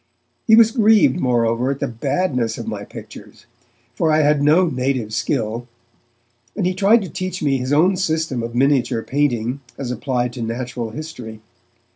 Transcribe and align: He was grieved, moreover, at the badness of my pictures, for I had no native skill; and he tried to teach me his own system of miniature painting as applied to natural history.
He 0.47 0.55
was 0.55 0.71
grieved, 0.71 1.19
moreover, 1.19 1.69
at 1.69 1.79
the 1.79 1.87
badness 1.87 2.57
of 2.57 2.65
my 2.65 2.83
pictures, 2.83 3.45
for 3.93 4.11
I 4.11 4.21
had 4.23 4.41
no 4.41 4.65
native 4.67 5.13
skill; 5.13 5.67
and 6.55 6.65
he 6.65 6.73
tried 6.73 7.03
to 7.03 7.07
teach 7.09 7.43
me 7.43 7.57
his 7.59 7.71
own 7.71 7.95
system 7.97 8.41
of 8.41 8.55
miniature 8.55 9.03
painting 9.03 9.59
as 9.77 9.91
applied 9.91 10.33
to 10.33 10.41
natural 10.41 10.89
history. 10.89 11.39